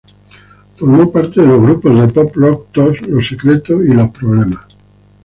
[0.77, 4.65] Formó parte de los grupos de pop rock Tos, Los Secretos y Los Problemas.